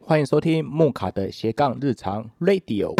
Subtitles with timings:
[0.00, 2.94] 欢迎收听木卡的斜杠日常 Radio。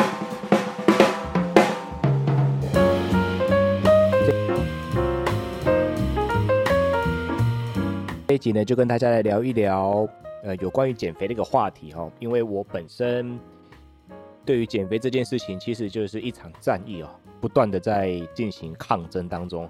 [8.27, 10.07] 这一集呢，就跟大家来聊一聊，
[10.43, 12.11] 呃，有关于减肥的一个话题哈。
[12.19, 13.39] 因为我本身
[14.45, 17.09] 对于减肥这件事情，其实就是一场战役哦，
[17.41, 19.69] 不断的在进行抗争当中。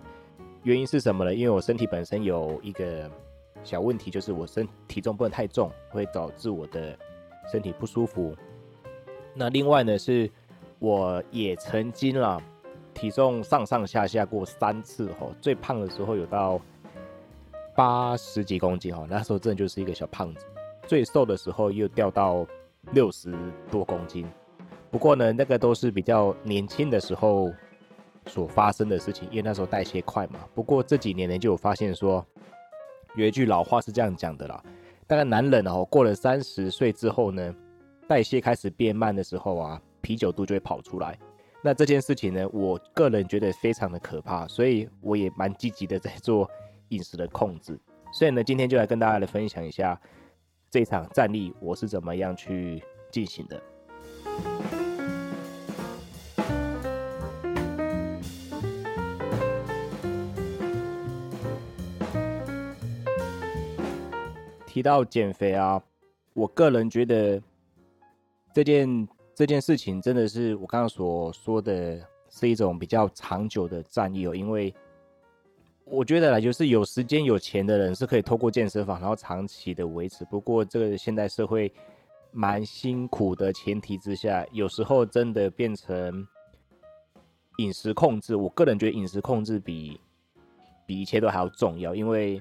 [0.65, 1.33] 原因是什么呢？
[1.33, 3.09] 因为我身体本身有一个
[3.63, 6.99] 小问题，就是我身体重不能太重，会导致我的。
[7.51, 8.35] 身体不舒服，
[9.35, 10.31] 那另外呢，是
[10.79, 12.41] 我也曾经啦，
[12.93, 16.61] 体重上上下下过三次吼，最胖的时候有到
[17.75, 20.45] 八十几公斤吼，那时候真的就是一个小胖子，
[20.87, 22.47] 最瘦的时候又掉到
[22.93, 23.35] 六十
[23.71, 24.27] 多公斤，
[24.91, 27.53] 不过呢，那个都是比较年轻的时候
[28.27, 30.41] 所发生的事情，因为那时候代谢快嘛。
[30.55, 32.25] 不过这几年呢，就有发现说，
[33.15, 34.63] 有一句老话是这样讲的啦。
[35.09, 37.55] 大概男人哦，过了三十岁之后呢，
[38.07, 41.19] 代谢开始变慢的时候啊，啤酒肚就会跑出来。
[41.63, 46.49] 那这件事情呢，我个人觉得非常的可怕，所以我也蛮积极的在做
[46.91, 47.81] 饮食的控制。
[48.13, 49.99] 所以呢，今天就来跟大家来分享一下
[50.71, 54.78] 这场战力我是怎么样去进行的。
[64.79, 65.83] 提到减肥啊，
[66.35, 67.43] 我个人觉得
[68.55, 72.01] 这件这件事情真的是我刚刚所说的
[72.31, 74.73] 是一种比较长久的战役哦，因为
[75.85, 80.25] 我觉得啦，就是有时间有钱的人是可以透过健身房，然后长期的维持。
[80.27, 81.73] 不过这个现代社会
[82.31, 86.25] 蛮辛苦的前提之下，有时候真的变成
[87.57, 88.37] 饮食控制。
[88.37, 90.01] 我个人觉得饮食控制比
[90.87, 92.41] 比一切都还要重要，因为。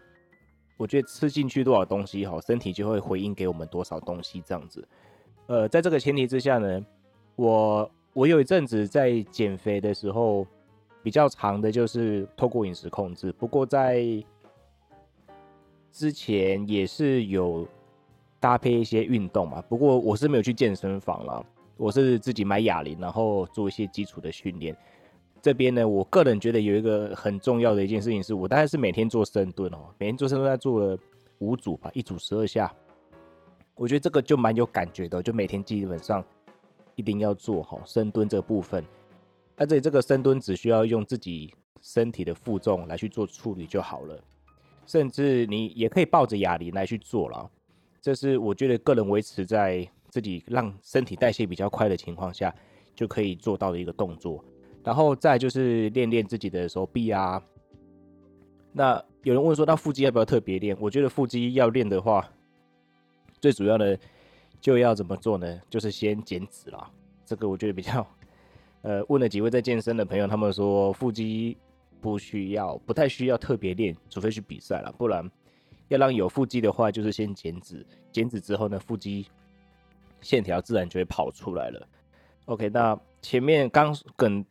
[0.77, 4.87] 我觉得吃进去多少东西，哈，身体就会回应给我们多少东西，这样子。
[5.47, 6.85] 呃，在这个前提之下呢，
[7.35, 10.45] 我我有一阵子在减肥的时候，
[11.01, 13.31] 比较长的就是透过饮食控制。
[13.31, 14.03] 不过在
[15.91, 17.67] 之前也是有
[18.39, 19.61] 搭配一些运动嘛。
[19.63, 21.45] 不过我是没有去健身房了，
[21.75, 24.77] 我是自己买哑铃，然后做一些基础的训练。
[25.41, 30.97] 这边呢，我个人觉得有一个很重要的一件事情，是我大概是每天做深蹲哦，每天做深蹲，在做了
[31.39, 32.73] 五组吧，一组十二下。
[33.75, 36.25] 我觉得这个就蛮有感觉的，就每天基本上
[36.95, 38.83] 一定要做好深蹲这部分。
[39.55, 44.19] 而且这个深蹲只需要用自己身体的负重来去做处理就好了，
[44.85, 47.49] 甚至你也可以抱着哑铃来去做了。
[48.01, 52.53] 这是我觉得个人维持在自己让身体代谢比较快的情况下
[52.95, 54.43] 就可以做到的一个动作。
[54.87, 57.43] 然后再就是练练自己的手臂啊。
[58.71, 60.77] 那有人问说，那腹肌要不要特别练？
[60.79, 62.25] 我觉得腹肌要练的话，
[63.41, 63.99] 最主要的
[64.61, 65.61] 就要怎么做呢？
[65.69, 66.89] 就是先减脂啦。
[67.25, 68.07] 这个我觉得比较，
[68.81, 71.57] 呃，问了几位在健身的朋友，他们说腹肌
[71.99, 75.29] 不需要，不太需要特别练，除非去比赛了，不然
[75.89, 77.85] 要让有腹肌的话，就是先减脂。
[78.09, 79.27] 减脂之后呢，腹肌
[80.21, 81.87] 线条自然就会跑出来了。
[82.45, 84.45] OK，那前面刚跟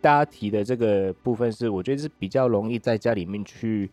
[0.00, 3.90] 大家提的这个部分是，我觉得是比较容易在家里面去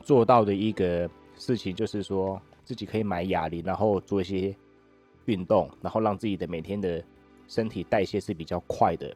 [0.00, 4.54] 做到的一个事情，就是说自己可以买哑铃，然后做一些
[5.26, 7.04] 运动，然后让自己的每天的
[7.48, 9.14] 身体代谢是比较快的。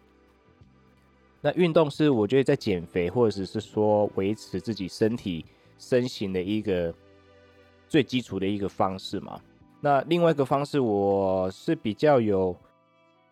[1.41, 5.44] 那运动是我觉得在减肥或者是说维持自己身体
[5.78, 6.93] 身形的一个
[7.88, 9.41] 最基础的一个方式嘛。
[9.81, 12.54] 那另外一个方式，我是比较有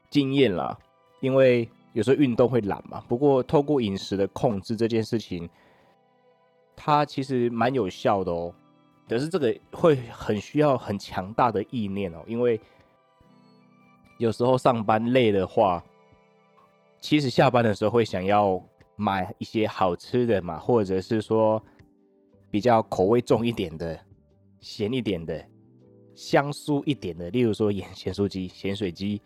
[0.09, 0.79] 经验啦，
[1.21, 1.69] 因为。
[1.95, 5.49] 有时候运动会懒嘛，不过透过饮食的控制这件事情，
[6.75, 8.53] 它其实蛮有效的哦。
[9.09, 12.61] 可是这个会很需要很强大的意念哦，因为
[14.19, 15.85] 有时候上班累的话，
[17.01, 18.61] 其实下班的时候会想要
[18.97, 21.63] 买一些好吃的嘛，或者是说
[22.51, 23.97] 比较口味重一点的、
[24.59, 25.47] 咸一点的、
[26.17, 29.23] 香酥一点的，例如说盐咸酥鸡、咸水鸡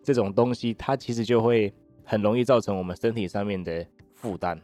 [0.00, 1.74] 这种东西，它其实就会。
[2.04, 4.60] 很容易造成我们身体上面的负担，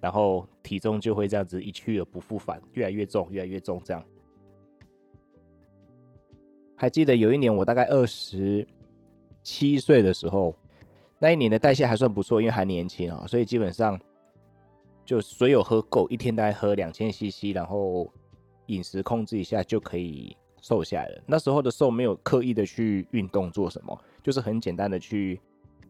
[0.00, 3.80] 然后体重就会这样子一去而不复返，越来越重，越来越重。
[3.84, 4.04] 这样，
[6.76, 8.66] 还记得有一年我大概二十
[9.42, 10.54] 七岁的时候，
[11.18, 14.00] 那一年的代谢还算不错，因为还年轻啊，所以基本上
[15.04, 18.12] 就水有喝够，一天大概喝两千 CC，然后
[18.66, 21.22] 饮食控制一下就可以瘦下来了。
[21.26, 25.40] 那时候的瘦没有刻意的去运动做什么，就是很简单的去。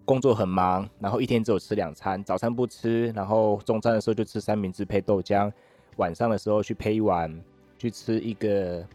[0.06, 5.52] 工作很忙，然后一天只有吃两餐，早餐不吃，然后中餐的时候就吃三明治配豆浆，
[5.96, 7.38] 晚上的时候去配一碗，
[7.76, 8.86] 去吃一个，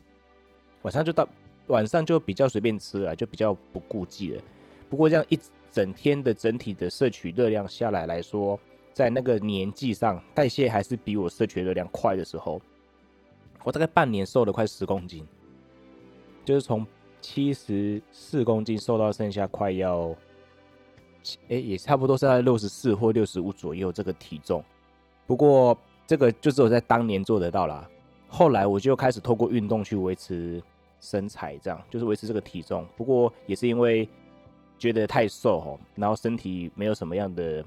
[0.83, 1.27] 晚上就到
[1.67, 4.41] 晚上就比较随便吃了，就比较不顾忌了。
[4.89, 5.37] 不过这样一
[5.69, 8.57] 整天的整体的摄取热量下来来说，
[8.93, 12.61] 在那个年纪上代谢还是比我摄取热量快的时候，
[13.63, 15.27] 我大概半年瘦了快十公斤，
[16.45, 16.87] 就是从
[17.21, 20.15] 七十四公斤瘦到剩下快要，
[21.50, 24.63] 哎、也差不多是在六十四或六十五左右这个体重。
[25.27, 27.89] 不过这个就只有在当年做得到啦。
[28.27, 30.62] 后来我就开始透过运动去维持
[31.00, 32.88] 身材，这样就是维持这个体重。
[32.95, 34.07] 不过也是因为
[34.77, 37.63] 觉得太瘦哦，然后身体没有什么样的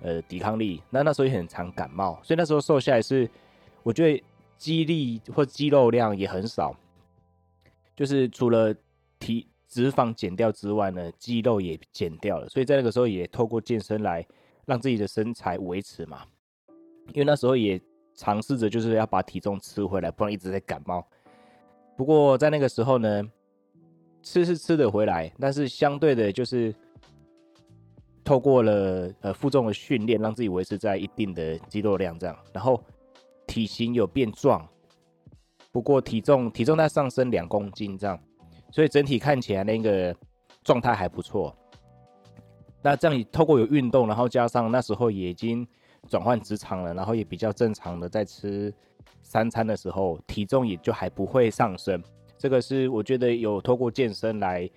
[0.00, 3.28] 呃抵抗力，那那时候也很常感冒，所以那时候瘦下来是
[3.82, 4.22] 我觉得
[4.58, 6.76] 肌力或肌肉量也很少，
[7.96, 8.74] 就是除了
[9.18, 12.46] 体脂肪减掉之外呢，肌肉也减掉了。
[12.46, 14.22] 所以在那个时候也透过健身来
[14.66, 16.24] 让自己的身材维持嘛。
[17.14, 17.80] 因为那时候也
[18.14, 21.02] 尝试着就是要把体重吃回来，不然一直在感冒。
[21.96, 23.22] 不过在那个时候呢，
[24.22, 26.74] 吃是吃得回来，但是相对的，就是
[28.22, 32.84] 透过了呃负重的训练，让自己维持在一定的肌肉量这样，然后
[33.46, 34.68] 体型有变壮，
[35.72, 38.20] 不过体重体重在上升两公斤这样，
[38.72, 40.12] 所以整体看起来那个
[40.64, 41.56] 状态还不错。
[42.82, 45.64] 那这样你透过有运动，然后加上那时候也已经。
[46.08, 48.74] 转换职场了，然后也比较正常的在吃
[49.22, 52.02] 三餐的时候，体重也就还不会上升。
[52.36, 54.68] 这个是我觉得有透过健身来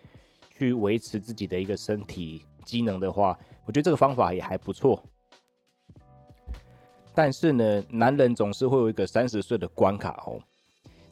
[0.51, 5.03] 去维持自己的一个身体机能的话，我觉得这个方法也还不错。
[7.15, 10.39] 但是呢，男人总是会有一个三十岁的关卡哦，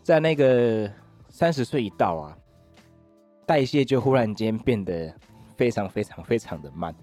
[0.03, 0.87] 在那个
[1.27, 2.37] 三十岁一到啊，
[3.45, 5.13] 代谢就忽然间变得
[5.55, 6.93] 非常非常非常的慢。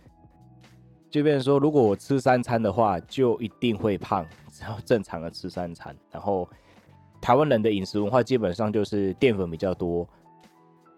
[1.10, 4.24] 就变成说，如果我吃三餐的话，就一定会胖。
[4.52, 6.48] 只要正常的吃三餐，然后
[7.20, 10.06] 台湾人的饮食文化基本上就是淀粉比较多，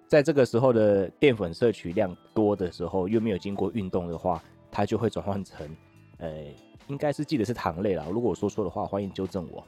[0.08, 5.66] 在这个时候的淀粉摄取量多的时候，又没有经过运动的话，它就会转换成，
[6.18, 6.44] 呃，
[6.88, 8.04] 应该是记得是糖类啦。
[8.10, 9.64] 如果我说错的话，欢迎纠正我。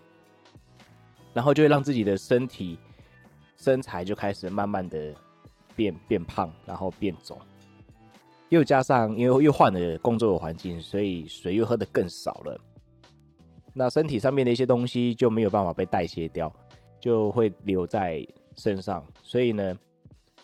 [1.32, 2.78] 然后就会让自己的身体
[3.56, 5.14] 身材就开始慢慢的
[5.76, 7.38] 变变胖，然后变肿。
[8.50, 12.60] 又加上，因为又换了工作的环境，所以水又喝得更少了。
[13.72, 16.52] 那身体上面的一些东西就没有办法被代谢掉，
[17.00, 18.24] 就会留在
[18.56, 19.04] 身上。
[19.22, 19.76] 所以呢，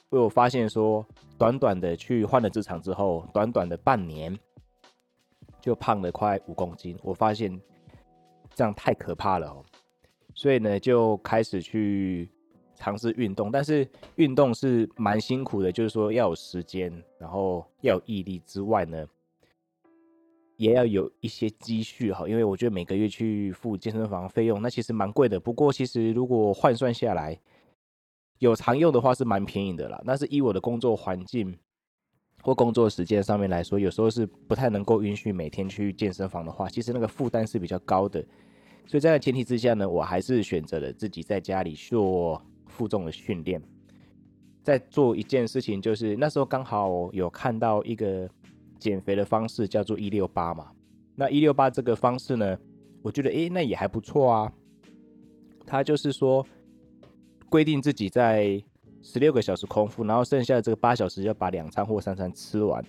[0.08, 1.06] 我发现说，
[1.38, 4.36] 短短的去换了职场之后，短短的半年
[5.60, 6.98] 就胖了快五公斤。
[7.02, 7.60] 我发现
[8.54, 9.64] 这样太可怕了哦，
[10.34, 12.28] 所以呢，就开始去。
[12.80, 13.86] 尝试运动，但是
[14.16, 19.06] 运动是蛮辛苦的，就是说要有时间，然后要有毅力之外呢，
[20.56, 22.26] 也要有一些积蓄哈。
[22.26, 25.38] 因为我觉得每个月去付健身房费用，那其实蛮贵的。
[25.38, 27.38] 不过其实如果换算下来，
[28.38, 30.02] 有常用的话是蛮便宜的啦。
[30.06, 31.54] 但是以我的工作环境
[32.42, 38.24] 或工作时间上面来说，有时候是不太能够允许每天去健身房的话，其实那个负担是比较高的。
[38.86, 42.42] 所以在前提之下呢，我还是选择了自己在家里做。
[42.80, 43.62] 负重的训练，
[44.62, 48.26] 在做一件事情，就是那时候刚好有看到一个
[48.78, 50.72] 减肥的方式，叫做一六八嘛。
[51.14, 52.58] 那一六八这个方式呢，
[53.02, 54.50] 我觉得诶、那也还不错啊。
[55.66, 56.46] 他就是说，
[57.50, 58.58] 规定自己在
[59.02, 62.82] 十六个小时空腹，然后剩下的这个八小时要把两餐或三餐吃完。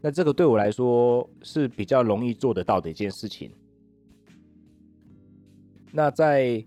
[0.00, 3.52] 那这个对我来说是比较容易做得到的一件事情。
[5.92, 6.64] 那在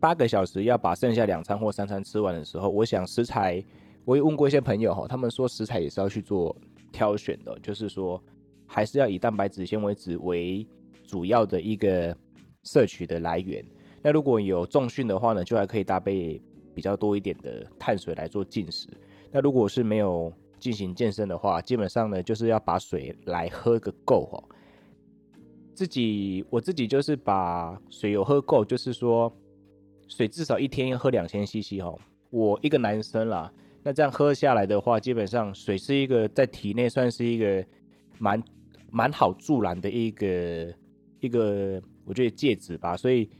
[0.00, 3.62] 八个小时要把剩下两餐或三餐吃完的时候，我想食材，
[4.06, 6.56] 我也问过一些朋友哈，他们说食材也是要去做
[6.90, 8.20] 挑选的，就是说
[8.66, 10.66] 还是要以蛋白质、纤维质为
[11.06, 12.16] 主要的一个
[12.64, 13.62] 摄取的来源。
[14.02, 16.40] 那如果有重训的话呢，就还可以搭配
[16.74, 18.88] 比较多一点的碳水来做进食。
[19.30, 24.42] 那如果是没有进行健身的话，基本上呢就是要把水来喝个够哦。
[25.74, 29.30] 自己我自己就是把水有喝够，就是说。
[30.10, 31.96] 水至少一天要喝两千 CC 哦，
[32.30, 33.50] 我一个男生啦，
[33.80, 37.64] 那这样喝下来的话，基本上水是一个在体内算是一个
[38.18, 38.42] 蛮
[38.90, 40.74] 蛮好助燃的一个
[41.20, 42.96] 一个，我觉得介质吧。
[42.96, 43.30] 所以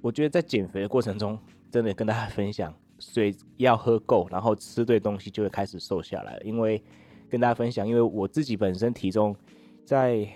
[0.00, 1.38] 我觉得在减肥的过程中，
[1.70, 6.40] 真的跟大家分享，水要喝够，然后吃对东西就会开始瘦下来。
[6.42, 6.82] 因为
[7.28, 9.36] 跟大家分享，因为我自己本身体重
[9.84, 10.26] 在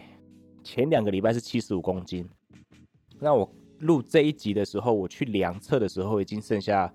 [0.62, 2.28] 前两个礼拜是七十五公斤，
[3.18, 3.50] 那我。
[3.80, 6.92] 录这一集的时候，我去量测的时候，已经剩下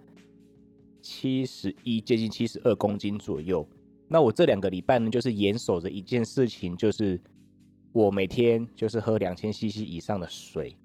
[1.02, 3.68] 七十一，接近七十二公斤左右。
[4.08, 7.20] 那我这两个礼拜呢，就是严守着一件事情，就是
[7.92, 10.78] 我每天就是喝两千 CC 以上的水，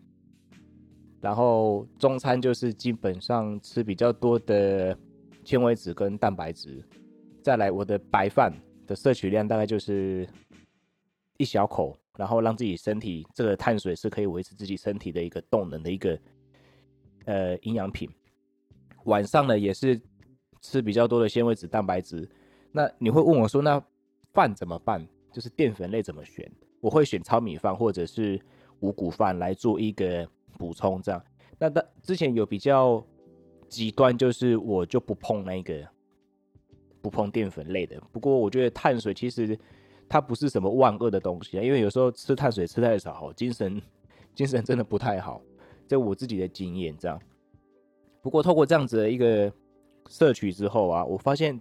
[1.20, 4.96] 然后中餐就是基本上吃比较多的
[5.44, 6.82] 纤维质跟蛋白质。
[7.42, 8.52] 再来，我的白饭
[8.86, 10.28] 的摄取量大概就是
[11.38, 16.18] 一小口，然后让自己身体这个碳水是可以维持自己身体的一个动能的一个
[17.26, 18.10] 呃营养品。
[19.04, 19.98] 晚上呢也是
[20.60, 22.28] 吃比较多的纤维质、蛋白质。
[22.72, 23.80] 那你会问我说，那
[24.34, 25.06] 饭怎么办？
[25.32, 26.50] 就是淀粉类怎么选？
[26.80, 28.40] 我会选糙米饭或者是
[28.80, 31.25] 五谷饭来做一个补充，这样。
[31.56, 33.02] 那的之前有比较
[33.68, 35.88] 极端，就是我就不碰那个。
[37.00, 39.56] 不碰淀粉类的，不过我觉得碳水其实
[40.08, 43.80] 它不是什么万恶的东西啊，因为有时候吃碳水吃太少，精神
[44.34, 45.42] 精神真的不太好，
[45.86, 47.20] 这我自己的经验这样。
[48.22, 49.52] 不过透过这样子的一个
[50.08, 51.60] 摄取之后啊，我发现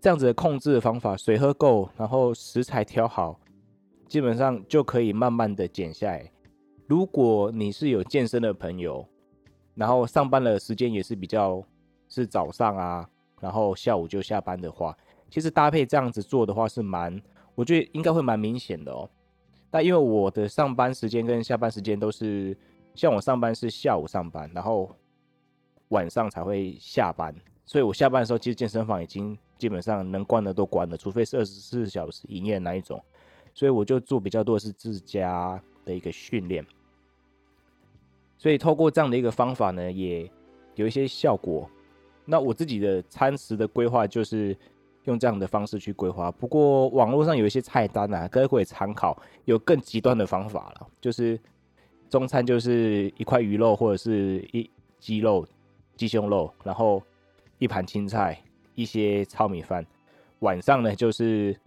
[0.00, 3.40] 这样子的控制的方法，水喝够，然后食材调好，
[4.08, 6.30] 基本上就可以慢慢的减下来。
[6.86, 9.06] 如果你是有健身的朋友，
[9.74, 11.62] 然后上班的时间也是比较
[12.08, 13.08] 是早上啊。
[13.40, 14.96] 然后下午就下班的话，
[15.32, 17.18] 其实搭配这样子做的话是蛮，
[17.54, 19.08] 我觉得应该会蛮明显的哦。
[19.70, 22.54] 但因为我的上班时间跟下班时间都是，
[22.94, 24.94] 像我上班是下午上班，然后
[25.88, 27.34] 晚上才会下班，
[27.64, 33.02] 所以我下班的时候其实健身房已经基本上能关的都关了，除非是二十四小时营业那一种，
[33.54, 36.62] 所以我就做比较多的是自家的一个训练。
[38.36, 40.30] 所以透过这样的一个方法呢，也
[40.74, 41.66] 有一些效果。
[42.24, 44.56] 那我自己的餐食的规划就是
[45.04, 49.20] 用这样的方式去规划，不过网络上有一些菜单啊，各位可以参考。
[49.46, 51.38] 有更极端的方法了，就是
[52.08, 55.44] 中餐就是一块鱼肉或者是一鸡肉、
[55.96, 57.02] 鸡胸肉，然后
[57.58, 58.40] 一盘青菜，
[58.76, 59.84] 一些糙米饭。
[60.38, 61.58] 晚上呢就是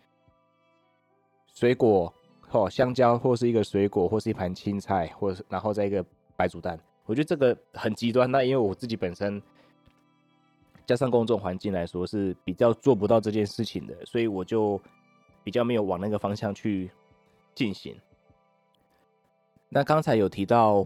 [1.54, 2.14] 水果
[2.52, 6.06] 哦，香蕉或是一个水果，或是一盘青菜，或者是然后再一个
[6.38, 6.80] 白煮蛋。
[7.06, 9.42] 我觉得这个很极端，那因为我自己本身。
[10.86, 14.80] 加上工作环境来说是比较做不到这件事情的，所以我就
[15.44, 16.92] 比较没有往那个方向去
[17.54, 17.96] 进行。
[19.70, 20.86] 那刚才有提到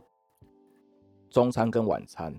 [1.30, 2.34] 中餐跟晚餐，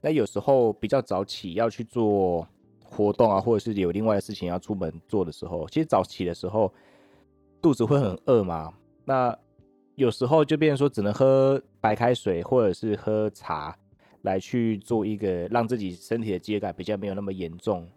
[0.00, 2.46] 那有时候比较早起要去做
[2.84, 6.72] 活动啊，或者是有另外的事情要出门做的时候，其实早起的时候
[7.60, 8.72] 肚子会很饿嘛。
[9.04, 9.36] 那
[9.94, 13.76] 有时候就变成说只能喝白开水或者是喝茶。
[14.26, 17.88] 来去做一个让自己身体的饥饿感比较没有那么严重。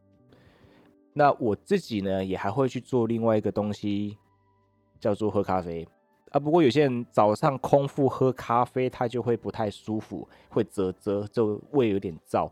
[1.12, 4.18] 那我自己呢，也还会去做另外一个东西，
[5.00, 5.86] 叫做喝咖啡
[6.32, 6.40] 啊。
[6.40, 12.50] 不过有些人早上空腹喝咖啡，他就会不太舒服，会啧啧，就胃有点燥。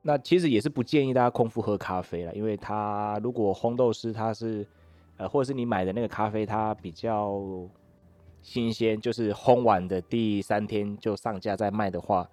[0.00, 4.66] 那其实也是不建议大家空腹喝咖啡了，因为他如果烘豆师他是
[5.16, 7.40] 呃，或者是你买的那个咖啡，它比较
[8.42, 12.28] 新鲜，就是烘完的第三天就上架再卖的话。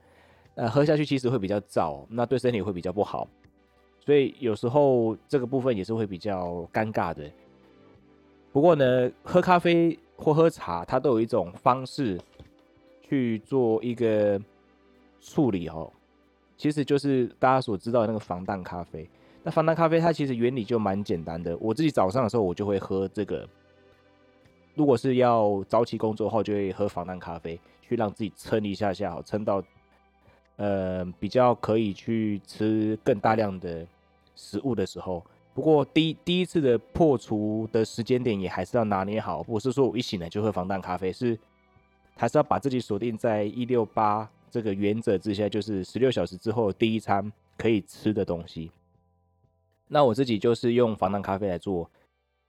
[0.55, 3.25] 呃，喝下去其实会比较燥，那对身体会比较不好，
[4.05, 7.23] 所以有时候这个部分也是会比较尴尬的。
[8.51, 12.19] 不过呢，喝咖啡或喝茶，它都有一种方式
[13.01, 14.39] 去做一个
[15.21, 15.89] 处理哦，
[16.57, 19.09] 其实就是大家所知道的那个防弹咖啡。
[19.43, 23.47] 那防弹咖啡它其实原理就蛮简单的，我自己早上的时候我就会喝这个，
[24.75, 29.63] 如果是要早起工作后，就会喝防弹咖啡，去让自己撑一下下，撑到。
[30.61, 33.83] 呃，比较可以去吃更大量的
[34.35, 35.25] 食物的时候，
[35.55, 41.35] 不过第第一次的破除的时间点也还是要拿捏好，不是说我一醒来就喝防弹咖啡，是
[42.15, 48.69] 还是要把自己锁定在一六八这个原则之下，就是十六小时之后第一餐可以吃的东西。
[49.87, 51.89] 那我自己就是用防弹咖啡来做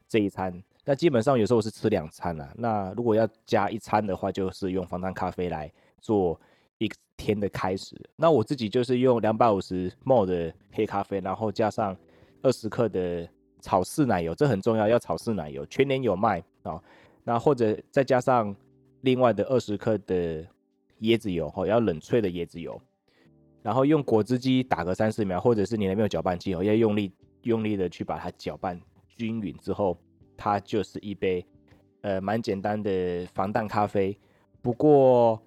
[0.07, 2.53] 这一餐，那基本上有时候我是吃两餐啦。
[2.57, 6.39] 那如果要加一餐的话，就是用防弹咖啡来做。
[6.85, 11.97] 一天的开始，那我自己就是用两百五十 ml 的黑咖啡，然后加上
[12.43, 13.29] 二十克的
[13.61, 16.83] 草饲奶油，这很重要，要草饲奶油，全年有卖啊。
[17.23, 18.55] 那或者再加上
[19.03, 20.45] 另外的二十克的
[21.03, 22.81] 椰子油，哦，要冷萃的椰子油，
[23.63, 27.13] 然后用果汁机打个三四秒，或者是你那边有搅拌机哦，要用力
[27.43, 28.81] 用力的去把它搅拌
[29.17, 29.97] 均匀之后，
[30.37, 31.47] 它就是一杯
[32.01, 34.19] 呃蛮简单的防弹咖啡。
[34.61, 35.41] 不过。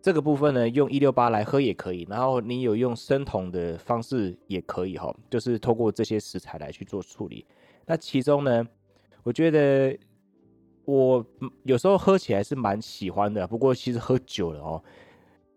[0.00, 7.44] 这个部分呢，用一六八来喝也可以，然后你有用生酮的方式也可以哈，就是透过这些食材来去做处理。
[7.84, 8.64] 那其中呢，
[9.24, 9.98] 我觉得
[10.84, 11.24] 我
[11.64, 14.82] 有时候喝起来是蛮喜欢的，不过其实喝久了哦，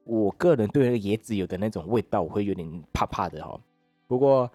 [0.04, 3.58] 我个人对那个椰子油的那种味道，我会有点怕怕的哈。
[4.08, 4.52] 不过，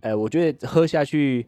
[0.00, 1.44] 呃，我觉得喝下去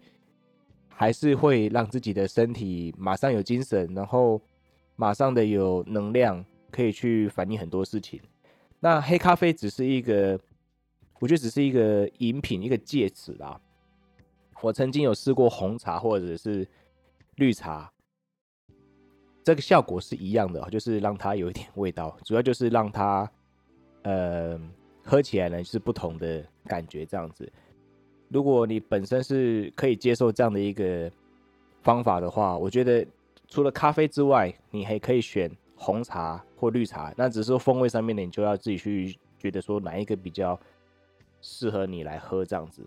[0.89, 4.43] 还是会让自己的身体马上有精神，然后
[4.97, 6.45] 马上的有能量。
[6.71, 8.21] 可以去反映很多事情。
[8.79, 10.41] 那黑咖啡只是一个
[11.19, 13.61] 我觉得只是一个饮品，一个介词啦。
[14.63, 16.67] 我曾经有试过红茶或者是
[17.37, 17.91] 绿茶，
[19.43, 23.31] 这个效果是一样的，就是让它有一点味道，主要就是让它
[24.03, 24.61] 呃
[25.03, 27.51] 喝起来呢是不同的感觉这样子。
[28.29, 31.11] 如果你本身是可以接受这样的一个
[31.83, 33.07] 方法的话，我觉得
[33.49, 35.51] 除了咖啡之外，你还可以选
[35.81, 37.13] 红茶或绿茶。
[37.17, 40.61] 那只是说风味上面的，你就要自己去觉得说哪一个比较
[41.41, 42.87] 适合你来喝这样子。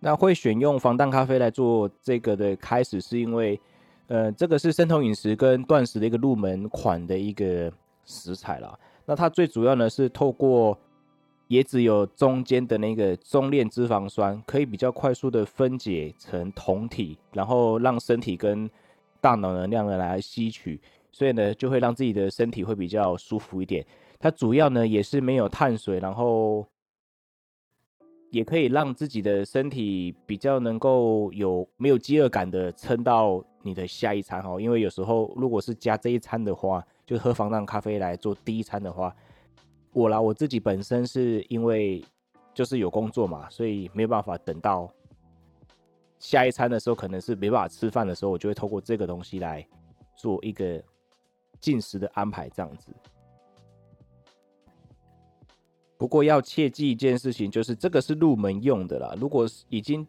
[0.00, 3.60] 那会选用防弹咖啡来做这个的开始，是因为
[4.06, 7.72] 呃，这个是生酮饮食跟断食的一个入门款的一个
[8.04, 8.78] 食材啦。
[9.06, 10.78] 那它最主要呢是透过
[11.48, 18.68] 椰子油中间的那个中链脂肪酸，可以比较快速的分解成酮体，然后让身体跟
[19.20, 20.80] 大脑能量呢来吸取，
[21.14, 23.86] 所以呢就会让自己的身体会比较舒服一点。
[24.18, 26.66] 它主要呢也是没有碳水，然后
[28.30, 34.60] 也可以让自己的身体比较能够有没有饥饿感的撑到你的下一餐哦。
[34.60, 39.14] 因为有时候如果是加这一餐的话，就喝防弹咖啡来做第一餐的话。
[39.92, 42.04] 我啦，我自己本身是因为
[42.52, 44.92] 就是有工作嘛，所以没有办法等到
[46.18, 49.64] 下一餐的时候，可能是没办法吃饭的时候，我就会透过这个东西来
[50.16, 50.82] 做一个
[51.60, 52.92] 进食的安排，这样子。
[55.96, 59.14] 不过要切记一件事情，就是这个是入门用的啦。
[59.18, 60.06] 如果已经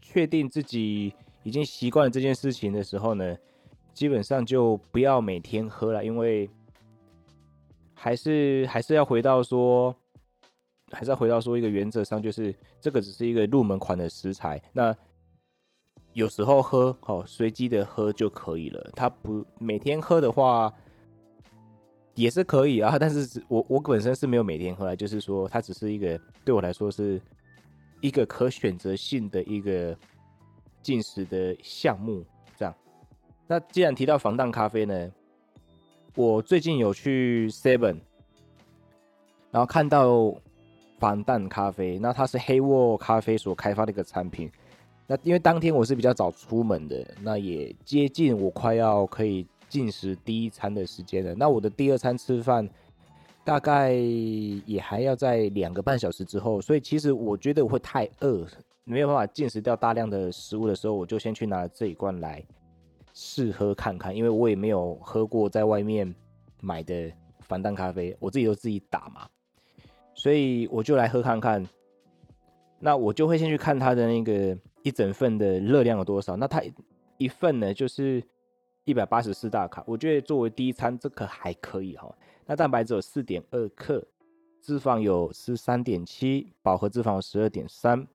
[0.00, 3.36] 确定自己已经习惯了这件事情的时候呢，
[3.92, 6.48] 基本上就不要每天喝了，因为。
[7.98, 9.92] 还是还是要回到说，
[10.92, 14.62] 还是要回到说一个原则上，就是这个只是一个入门款的食材。
[14.70, 14.94] 那
[16.16, 18.90] 有时候喝哦，随机的喝就可以了。
[18.96, 20.72] 它不每天喝的话
[22.14, 27.20] 也是可以啊， 但是我我本身是没有每天喝，就是说它只是一个对我来说是
[28.00, 29.94] 一个可选择性的一个
[30.80, 32.24] 进食的项目。
[32.56, 32.74] 这样，
[33.46, 35.12] 那既然提到防弹咖啡呢？
[36.14, 37.98] 我最近有去 Seven，
[39.50, 40.34] 然后看到
[40.98, 44.50] 防弹咖啡，那它是黑沃咖啡所开发的一个产品。
[45.06, 51.34] 那因为当天我是比较早出门的，那也接近我快要可以进食第一餐的时间了。
[51.34, 52.68] 那我的第二餐吃饭
[53.44, 58.46] 大概也还要在两个半小时之后，所以其实我觉得我会太饿，
[58.84, 62.44] 没有办法进食掉大量的食物的时候，我就先去拿这一罐来。
[63.18, 66.14] 试喝看看，因为我也没有喝过在外面
[66.60, 69.26] 买的防弹咖啡，我自己都自己打嘛，
[70.14, 71.66] 所以我就来喝看看。
[72.78, 74.54] 那我就会先去看它的那个
[74.86, 76.36] 一整份的热量有多少。
[76.36, 76.62] 那它
[77.16, 78.22] 一份呢就是
[78.84, 82.14] 一百八十四大卡，我觉得作为第一餐这个还可以哈。
[82.46, 84.06] 那蛋白质有四点二克，
[84.62, 88.06] 脂肪有十三点七，饱和脂肪十二点三，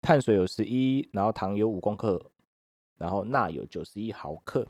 [0.00, 2.30] 碳水有十一，然后糖有五公克。
[2.96, 4.66] 然后钠有九十一毫克，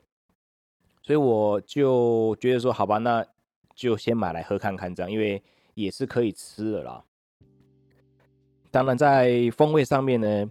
[1.03, 3.25] 所以我就觉得说，好吧，那
[3.75, 7.03] 就先买来喝看看，这样，因为也是可以吃的啦。
[8.71, 10.51] 当然，在风味上面呢，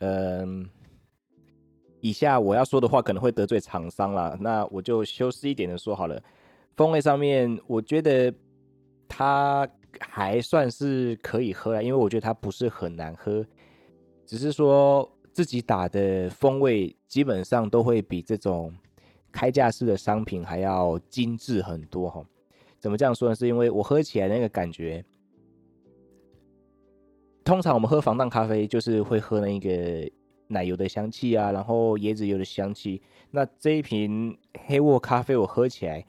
[0.00, 0.68] 嗯，
[2.00, 6.22] 以下我要说的话可能会得罪厂商啦，那我就修饰一点的说好了。
[6.76, 8.34] 风味上面，我觉得
[9.08, 9.66] 它
[9.98, 13.46] 还算是可以喝啦，因为我觉得它不是很难喝，
[14.26, 15.10] 只是说。
[15.32, 18.74] 自己打的风味基本上都会比这种
[19.30, 22.22] 开架式的商品还要精致很多哈。
[22.80, 23.34] 怎么这样说呢？
[23.34, 25.02] 是因为我喝起来那个感觉，
[27.50, 30.08] 通常我们喝防弹咖啡就是会喝那个
[30.46, 33.02] 奶油的香气啊，然后椰子油的香气。
[33.32, 36.06] 那这一瓶黑沃咖啡我喝起来，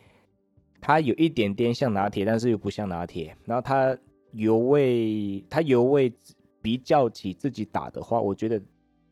[0.79, 3.35] 它有一点点像拿铁，但是又不像拿铁。
[3.45, 3.97] 然后它
[4.33, 6.13] 油味，它油味
[6.61, 8.61] 比较起自己打的话，我觉得。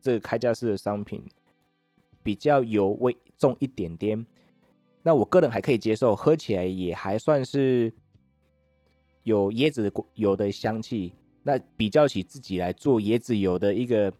[0.02, 1.22] 这个开架式的商品
[2.22, 4.24] 比较油味重一点点，
[5.02, 7.92] 那我个人还可以接受，喝起来也还算是
[9.24, 11.12] 有椰子油的香气。
[11.42, 14.12] 那比较起自己来做椰子油的一个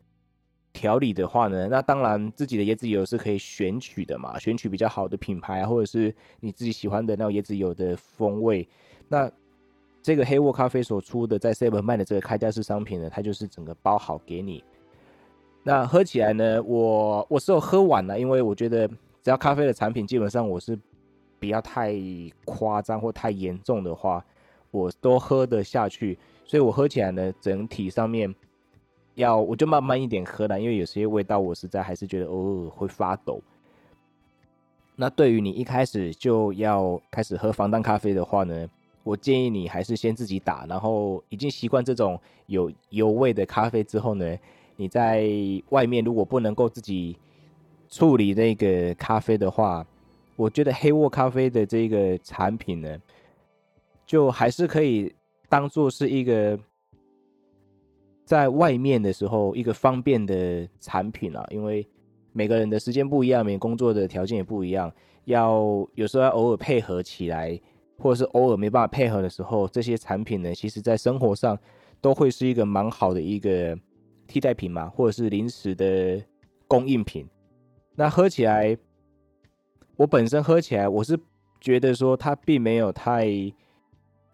[0.73, 8.67] 调理的话呢，那当然自己的椰子油是可以选取的嘛，选取比较好的品牌啊，或者是你自己喜欢的那种椰子油的风味。
[9.09, 9.31] 那
[10.03, 14.65] 这个黑沃咖啡所出的在 Seven 卖的这个开架式商品呢，它就是整个包好给你。
[15.63, 18.89] 那喝起来呢，我我是有喝完了，因为我觉得
[19.23, 20.79] 只要咖啡的产品，基本上我是
[21.39, 21.95] 不要太
[22.47, 24.25] 夸张或太严重的话，
[24.71, 26.19] 我都喝得下去。
[26.45, 28.35] 所以我喝起来呢，整体上面
[29.15, 33.41] 要我就慢慢一点喝了，因为有些味道我实在还是觉得偶尔会发抖。
[34.97, 38.69] 那对于你一开始就要开始喝防弹咖啡的话呢，
[39.03, 44.37] 我建议你还是先自己打，然后已经习惯这种有油味的咖啡之后呢，
[44.77, 45.31] 你在
[45.71, 47.17] 外面如果不能够自己
[47.89, 49.87] 处理那个咖啡的话，
[50.37, 52.99] 我觉得黑沃咖啡的这个产品呢，
[54.11, 55.15] 就还是可以
[55.49, 56.59] 当做是一个
[58.25, 61.89] 在外面的时候一个方便的产品啊，因为
[62.33, 64.93] 每个人的时间不一样，每个工作的条件也不一样，
[65.27, 65.63] 要
[65.95, 67.57] 有时候要偶尔配合起来，
[67.99, 71.57] 或者是偶尔没办法配合的时候，这些产品呢，其实在生活上
[72.01, 73.79] 都会是一个蛮好的一个
[74.27, 76.21] 替代品嘛，或者是临时的
[76.67, 77.25] 供应品。
[77.95, 78.77] 那喝起来。
[79.97, 81.17] 我本身喝起来，我是
[81.61, 83.29] 觉得说它并没有太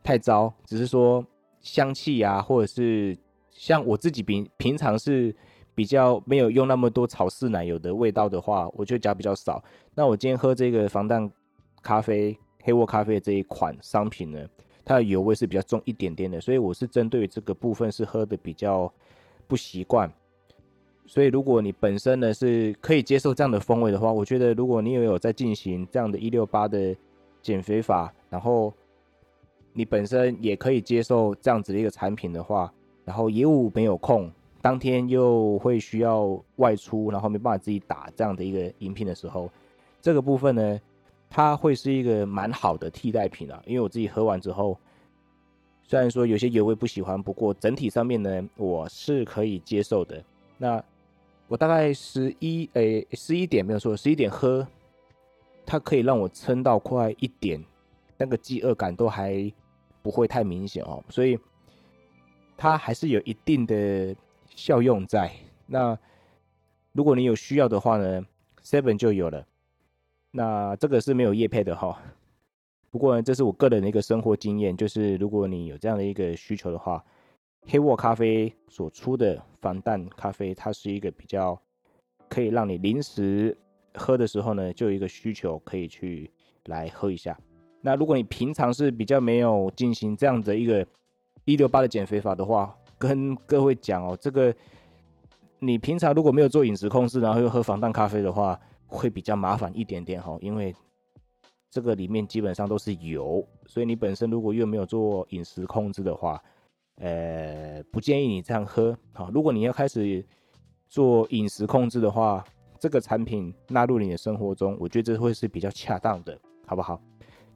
[0.07, 1.27] 太糟，只是说
[1.61, 3.19] 香气啊，或者是
[3.51, 5.35] 像我自己平平常是
[5.75, 9.61] 比较没有用那么多草饲奶油的味道的话，我就加比较少。
[9.97, 11.29] 那我今天喝这个防弹
[11.83, 14.47] 咖啡黑沃咖啡这一款商品呢，
[14.85, 18.93] 它的油味是比较重一点点的，所以我是针对这个部分是喝的比较
[19.49, 20.09] 不习惯。
[21.05, 26.95] 所以，如果你本身呢是可以接受这样的风味的话，我觉得如果你也有在进行这样的一六八的
[27.43, 28.73] 减肥法，然后
[29.77, 32.73] 你本身也可以接受这样子的一个产品的话，
[33.05, 34.31] 然后业务没有空，
[34.63, 39.51] 当天又会需要外出，然后没办法自己打这样的一个饮品的时候，
[40.01, 40.81] 这个部分呢，
[41.29, 43.63] 它会是一个蛮好的替代品啊。
[43.67, 44.79] 因为我自己喝完之后，
[45.83, 50.25] 虽然说有些油味不喜欢，不过整体上面呢，我是可以接受的。
[50.57, 50.83] 那
[51.49, 54.67] 我大概十一诶十一点没有错，十一点喝，
[55.67, 57.63] 它可以让我撑到快一点，
[58.17, 59.53] 那个饥饿感都还
[60.07, 61.37] 不会太明显哦，所以
[62.57, 64.15] 它还是有一定的
[64.47, 65.29] 效用在。
[65.67, 65.99] 那
[66.93, 68.25] 如果你有需要的话呢
[68.63, 69.45] ，Seven 就有了。
[70.31, 71.97] 那这个是没有业配的哈、哦，
[72.93, 77.05] 不过呢，这是我个人的一个生活经验，就是如果你有这样的一个需求的话。
[77.69, 81.61] 黑沃咖啡所出的防弹咖啡，它是一个比较
[82.29, 83.59] 可以让你临时
[83.95, 86.31] 喝的时候呢，就有一个需求可以去
[86.67, 87.37] 来喝一下。
[87.81, 90.87] 那如果你平常是比较没有进行这样的一个
[91.45, 94.55] 一六八的减肥法的话，跟各位讲哦，这个
[95.59, 100.75] 你平常如果没有做饮食控制，然后又喝防弹咖啡的话，会比较麻烦一点点哈，因为
[101.71, 106.43] 这个里面基本上都是油，所以你本身如果又没有做饮食控制的话，
[106.97, 108.97] 呃，不建议你这样喝。
[109.13, 110.25] 好，如果你要开始
[110.89, 112.43] 做饮食控制的话，
[112.81, 117.01] 这个产品纳入你的生活中，我觉得这会是比较恰当的，好不好？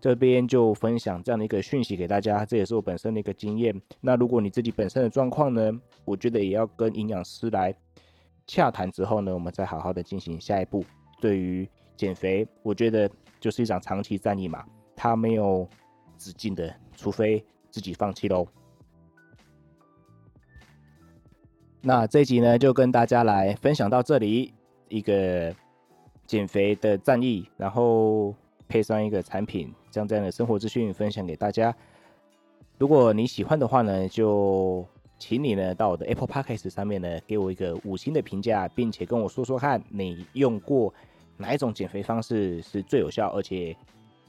[0.01, 3.79] 这边就分享这样的一个讯息给大家，这也是我本身的一个经验。
[4.01, 5.71] 那如果你自己本身的状况呢，
[6.05, 7.75] 我觉得也要跟营养师来
[8.47, 10.85] 洽谈之后呢，我们再好好的进行下一步。
[11.21, 14.65] 对于减肥，我觉得就是一场长期战役嘛，
[14.97, 15.69] 它没有
[16.17, 18.47] 止境的，除非自己放弃喽。
[21.83, 24.55] 那这集呢，就跟大家来分享到这里，
[24.89, 25.55] 一个
[26.27, 28.35] 减肥的战役，然后
[28.71, 31.75] 配上一个产品，将这样的生活资讯分享给大家。
[32.79, 34.87] 如果你喜欢的话呢，就
[35.19, 40.95] 请你呢到我的 Apple Podcast 上面呢，给我一个五星的评价，并且跟我说说看你用过
[41.37, 43.77] 哪一种减肥方式是最有效，而且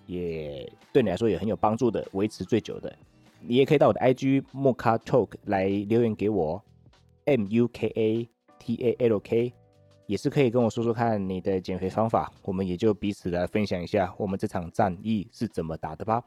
[0.07, 2.91] 也对你来说也很有帮助的，维持最久的。
[3.39, 6.61] 你也可以到我的 IG Muka Talk 来留言给我。
[7.25, 8.27] M U K A
[8.57, 9.53] T A L K，
[10.11, 16.21] 也是可以跟我说说看你的减肥方法，我们也就彼此来分享一下我们这场战役是怎么打的吧。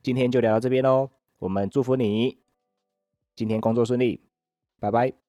[0.00, 2.38] 今天就聊到这边喽，我们祝福你
[3.34, 4.20] 今天工作顺利，
[4.78, 5.27] 拜拜。